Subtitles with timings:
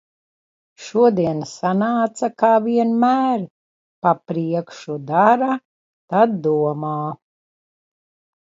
[0.83, 3.43] Šodien sanāca kā vienmēr-
[4.07, 5.51] pa priekšu dara,
[6.15, 6.97] tad domā.